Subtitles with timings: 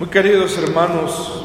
[0.00, 1.44] Muy queridos hermanos,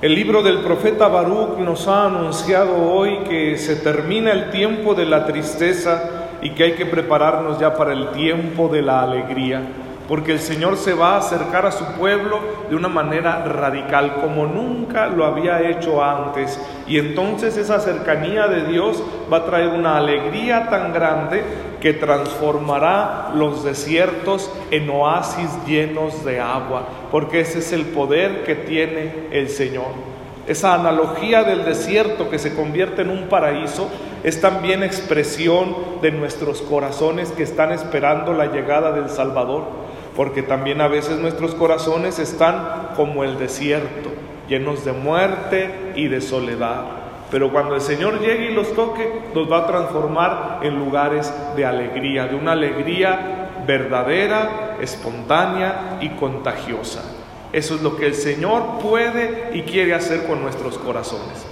[0.00, 5.04] el libro del profeta Baruch nos ha anunciado hoy que se termina el tiempo de
[5.04, 9.60] la tristeza y que hay que prepararnos ya para el tiempo de la alegría
[10.08, 12.40] porque el Señor se va a acercar a su pueblo
[12.70, 16.58] de una manera radical, como nunca lo había hecho antes.
[16.86, 21.44] Y entonces esa cercanía de Dios va a traer una alegría tan grande
[21.82, 28.54] que transformará los desiertos en oasis llenos de agua, porque ese es el poder que
[28.54, 30.08] tiene el Señor.
[30.46, 33.90] Esa analogía del desierto que se convierte en un paraíso
[34.24, 39.87] es también expresión de nuestros corazones que están esperando la llegada del Salvador
[40.18, 44.10] porque también a veces nuestros corazones están como el desierto,
[44.48, 46.86] llenos de muerte y de soledad.
[47.30, 51.64] Pero cuando el Señor llegue y los toque, nos va a transformar en lugares de
[51.64, 57.04] alegría, de una alegría verdadera, espontánea y contagiosa.
[57.52, 61.46] Eso es lo que el Señor puede y quiere hacer con nuestros corazones.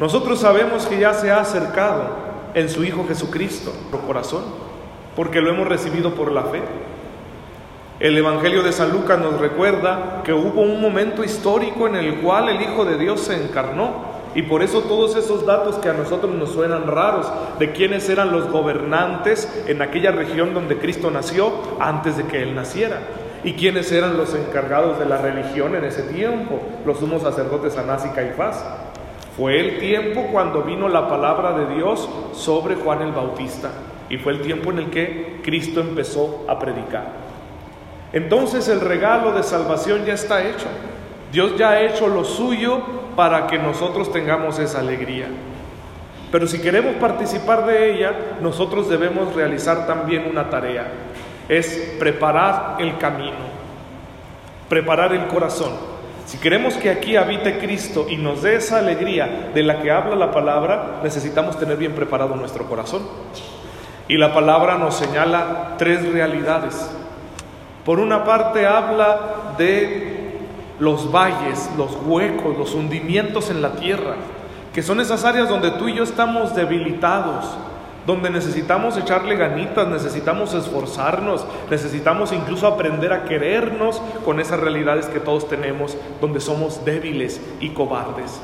[0.00, 2.08] Nosotros sabemos que ya se ha acercado
[2.54, 4.44] en su Hijo Jesucristo, nuestro corazón,
[5.14, 6.62] porque lo hemos recibido por la fe.
[7.98, 12.50] El Evangelio de San Lucas nos recuerda que hubo un momento histórico en el cual
[12.50, 14.16] el Hijo de Dios se encarnó.
[14.34, 17.26] Y por eso todos esos datos que a nosotros nos suenan raros,
[17.58, 22.54] de quiénes eran los gobernantes en aquella región donde Cristo nació antes de que Él
[22.54, 22.98] naciera.
[23.44, 28.04] Y quiénes eran los encargados de la religión en ese tiempo, los sumos sacerdotes Anás
[28.04, 28.62] y Caifás.
[29.38, 33.70] Fue el tiempo cuando vino la palabra de Dios sobre Juan el Bautista.
[34.10, 37.25] Y fue el tiempo en el que Cristo empezó a predicar.
[38.12, 40.66] Entonces el regalo de salvación ya está hecho.
[41.32, 42.80] Dios ya ha hecho lo suyo
[43.16, 45.26] para que nosotros tengamos esa alegría.
[46.30, 50.86] Pero si queremos participar de ella, nosotros debemos realizar también una tarea.
[51.48, 53.36] Es preparar el camino,
[54.68, 55.72] preparar el corazón.
[56.26, 60.16] Si queremos que aquí habite Cristo y nos dé esa alegría de la que habla
[60.16, 63.02] la palabra, necesitamos tener bien preparado nuestro corazón.
[64.08, 66.90] Y la palabra nos señala tres realidades.
[67.86, 70.40] Por una parte habla de
[70.80, 74.16] los valles, los huecos, los hundimientos en la tierra,
[74.74, 77.46] que son esas áreas donde tú y yo estamos debilitados,
[78.04, 85.20] donde necesitamos echarle ganitas, necesitamos esforzarnos, necesitamos incluso aprender a querernos con esas realidades que
[85.20, 88.40] todos tenemos, donde somos débiles y cobardes.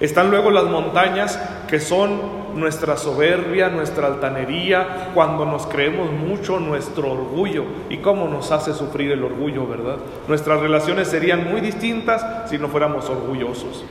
[0.00, 2.20] Están luego las montañas que son
[2.58, 7.64] nuestra soberbia, nuestra altanería, cuando nos creemos mucho, nuestro orgullo.
[7.88, 9.96] ¿Y cómo nos hace sufrir el orgullo, verdad?
[10.26, 13.84] Nuestras relaciones serían muy distintas si no fuéramos orgullosos.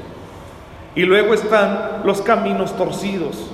[0.95, 3.51] Y luego están los caminos torcidos,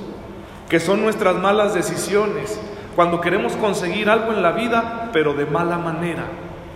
[0.69, 2.59] que son nuestras malas decisiones,
[2.95, 6.23] cuando queremos conseguir algo en la vida, pero de mala manera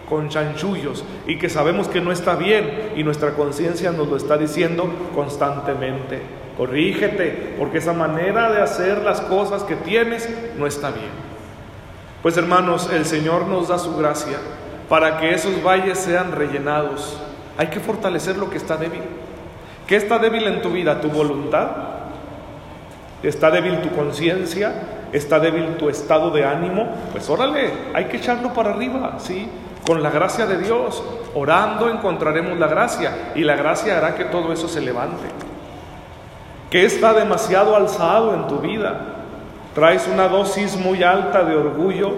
[0.10, 4.38] con chanchullos y que sabemos que no está bien y nuestra conciencia nos lo está
[4.38, 6.47] diciendo constantemente.
[6.58, 11.12] Corrígete, porque esa manera de hacer las cosas que tienes no está bien.
[12.24, 14.38] Pues hermanos, el Señor nos da su gracia
[14.90, 17.20] para que esos valles sean rellenados.
[17.58, 19.04] Hay que fortalecer lo que está débil.
[19.86, 21.00] ¿Qué está débil en tu vida?
[21.00, 21.70] ¿Tu voluntad?
[23.22, 24.74] ¿Está débil tu conciencia?
[25.14, 26.90] ¿Está débil tu estado de ánimo?
[27.12, 29.48] Pues órale, hay que echarlo para arriba, ¿sí?
[29.86, 31.04] Con la gracia de Dios,
[31.34, 35.47] orando encontraremos la gracia y la gracia hará que todo eso se levante.
[36.70, 39.00] ¿Qué está demasiado alzado en tu vida?
[39.74, 42.12] Traes una dosis muy alta de orgullo,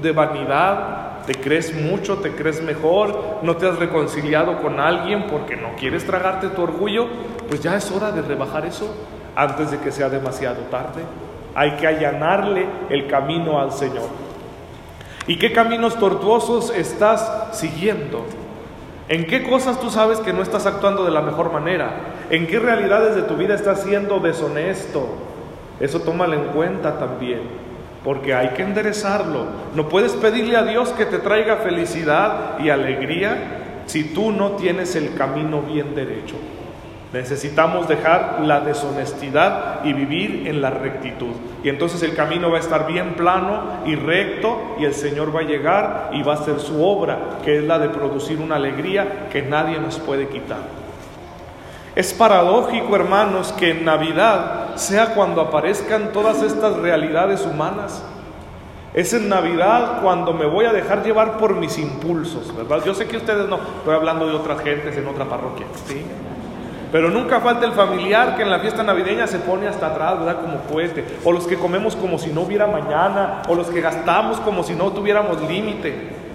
[0.00, 5.56] de vanidad, te crees mucho, te crees mejor, no te has reconciliado con alguien porque
[5.56, 7.08] no quieres tragarte tu orgullo,
[7.48, 8.94] pues ya es hora de rebajar eso
[9.34, 11.02] antes de que sea demasiado tarde.
[11.56, 14.08] Hay que allanarle el camino al Señor.
[15.26, 18.24] ¿Y qué caminos tortuosos estás siguiendo?
[19.08, 22.24] ¿En qué cosas tú sabes que no estás actuando de la mejor manera?
[22.28, 25.06] ¿En qué realidades de tu vida estás siendo deshonesto?
[25.78, 27.42] Eso tómalo en cuenta también,
[28.02, 29.46] porque hay que enderezarlo.
[29.76, 34.96] No puedes pedirle a Dios que te traiga felicidad y alegría si tú no tienes
[34.96, 36.34] el camino bien derecho.
[37.12, 41.32] Necesitamos dejar la deshonestidad y vivir en la rectitud.
[41.62, 45.40] Y entonces el camino va a estar bien plano y recto y el Señor va
[45.40, 49.28] a llegar y va a hacer su obra, que es la de producir una alegría
[49.30, 50.58] que nadie nos puede quitar.
[51.94, 58.04] Es paradójico, hermanos, que en Navidad sea cuando aparezcan todas estas realidades humanas.
[58.92, 62.84] Es en Navidad cuando me voy a dejar llevar por mis impulsos, ¿verdad?
[62.84, 66.04] Yo sé que ustedes no, estoy hablando de otras gentes en otra parroquia, ¿sí?
[66.92, 70.40] Pero nunca falta el familiar que en la fiesta navideña se pone hasta atrás, ¿verdad?
[70.40, 71.04] Como cohete.
[71.24, 73.42] O los que comemos como si no hubiera mañana.
[73.48, 76.26] O los que gastamos como si no tuviéramos límite.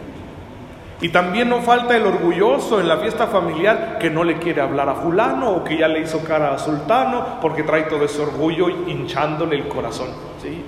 [1.01, 4.87] Y también no falta el orgulloso en la fiesta familiar que no le quiere hablar
[4.87, 8.69] a fulano o que ya le hizo cara a sultano porque trae todo ese orgullo
[8.69, 10.09] hinchándole el corazón.
[10.39, 10.63] ¿sí?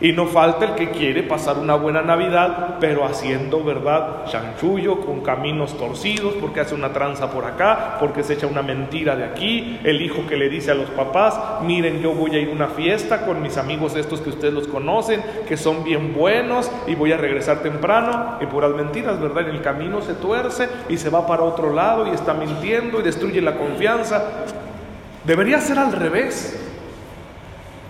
[0.00, 5.22] Y no falta el que quiere pasar una buena Navidad, pero haciendo, ¿verdad?, chanchullo, con
[5.22, 9.80] caminos torcidos, porque hace una tranza por acá, porque se echa una mentira de aquí,
[9.82, 12.68] el hijo que le dice a los papás, miren, yo voy a ir a una
[12.68, 17.10] fiesta con mis amigos estos que ustedes los conocen, que son bien buenos, y voy
[17.10, 19.48] a regresar temprano, y puras mentiras, ¿verdad?
[19.48, 23.02] En el camino se tuerce y se va para otro lado y está mintiendo y
[23.02, 24.22] destruye la confianza.
[25.24, 26.67] Debería ser al revés.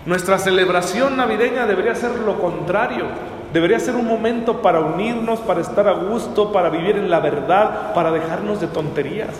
[0.05, 3.05] Nuestra celebración navideña debería ser lo contrario.
[3.53, 7.93] Debería ser un momento para unirnos, para estar a gusto, para vivir en la verdad,
[7.93, 9.35] para dejarnos de tonterías.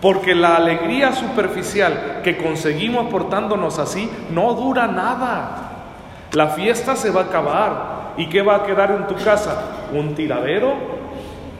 [0.00, 5.68] Porque la alegría superficial que conseguimos portándonos así no dura nada.
[6.32, 7.98] La fiesta se va a acabar.
[8.16, 9.62] ¿Y qué va a quedar en tu casa?
[9.92, 10.74] Un tiradero,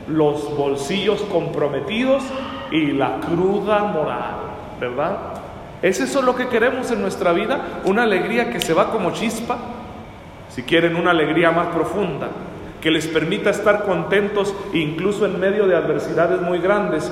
[0.07, 2.23] los bolsillos comprometidos
[2.71, 4.35] y la cruda moral,
[4.79, 5.38] ¿verdad?
[5.81, 7.81] ¿Es eso lo que queremos en nuestra vida?
[7.85, 9.57] Una alegría que se va como chispa.
[10.49, 12.27] Si quieren una alegría más profunda,
[12.81, 17.11] que les permita estar contentos incluso en medio de adversidades muy grandes.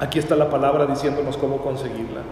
[0.00, 2.22] Aquí está la palabra diciéndonos cómo conseguirla.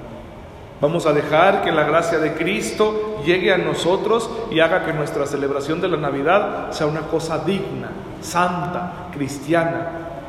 [0.81, 5.27] Vamos a dejar que la gracia de Cristo llegue a nosotros y haga que nuestra
[5.27, 7.91] celebración de la Navidad sea una cosa digna,
[8.23, 9.89] santa, cristiana.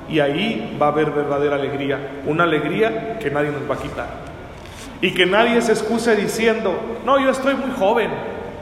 [0.09, 4.31] Y ahí va a haber verdadera alegría, una alegría que nadie nos va a quitar.
[5.01, 8.12] Y que nadie se excuse diciendo, no, yo estoy muy joven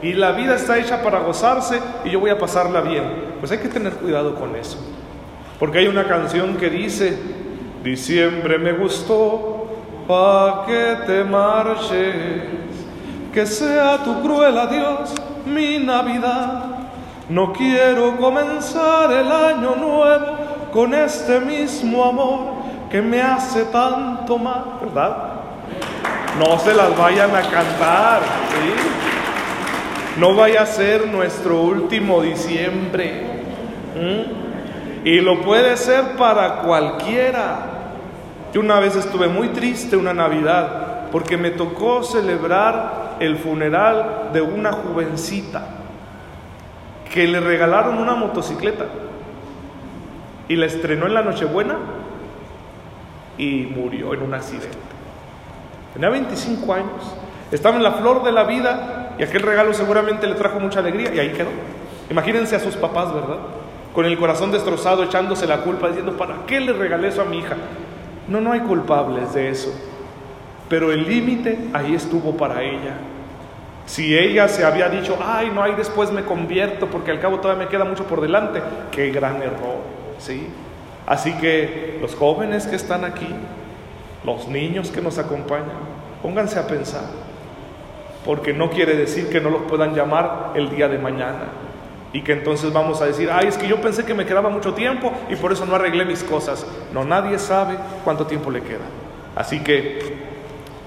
[0.02, 3.04] y la vida está hecha para gozarse y yo voy a pasarla bien.
[3.38, 4.78] Pues hay que tener cuidado con eso.
[5.58, 7.18] Porque hay una canción que dice,
[7.84, 9.68] diciembre me gustó,
[10.08, 12.14] pa' que te marches,
[13.32, 15.14] que sea tu cruel adiós
[15.44, 16.64] mi Navidad.
[17.28, 20.26] No quiero comenzar el año nuevo
[20.72, 22.60] con este mismo amor
[22.90, 25.39] que me hace tanto mal, ¿verdad?
[26.40, 30.18] No se las vayan a cantar, ¿sí?
[30.18, 33.26] No vaya a ser nuestro último diciembre.
[35.04, 37.58] Y lo puede ser para cualquiera.
[38.54, 44.40] Yo una vez estuve muy triste una Navidad porque me tocó celebrar el funeral de
[44.40, 45.62] una jovencita
[47.12, 48.86] que le regalaron una motocicleta
[50.48, 51.76] y la estrenó en la Nochebuena
[53.36, 54.99] y murió en un accidente.
[55.92, 57.14] Tenía 25 años,
[57.50, 61.14] estaba en la flor de la vida y aquel regalo seguramente le trajo mucha alegría
[61.14, 61.50] y ahí quedó.
[62.10, 63.38] Imagínense a sus papás, ¿verdad?
[63.94, 67.38] Con el corazón destrozado, echándose la culpa, diciendo, ¿para qué le regalé eso a mi
[67.38, 67.56] hija?
[68.28, 69.74] No, no hay culpables de eso.
[70.68, 72.94] Pero el límite ahí estuvo para ella.
[73.86, 77.64] Si ella se había dicho, ay, no, hay después me convierto porque al cabo todavía
[77.64, 79.80] me queda mucho por delante, qué gran error,
[80.18, 80.46] ¿sí?
[81.06, 83.26] Así que los jóvenes que están aquí,
[84.24, 85.78] los niños que nos acompañan,
[86.22, 87.04] pónganse a pensar,
[88.24, 91.48] porque no quiere decir que no los puedan llamar el día de mañana
[92.12, 94.74] y que entonces vamos a decir, ay, es que yo pensé que me quedaba mucho
[94.74, 96.66] tiempo y por eso no arreglé mis cosas.
[96.92, 98.84] No, nadie sabe cuánto tiempo le queda.
[99.36, 100.30] Así que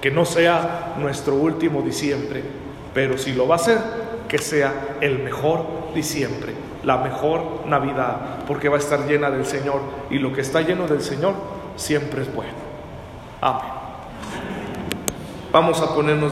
[0.04, 2.42] que no sea nuestro último diciembre,
[2.92, 3.78] pero si lo va a ser,
[4.28, 6.52] que sea el mejor diciembre,
[6.82, 9.80] la mejor Navidad, porque va a estar llena del Señor
[10.10, 11.32] y lo que está lleno del Señor
[11.76, 12.63] siempre es bueno.
[15.52, 16.22] Vamos a ponernos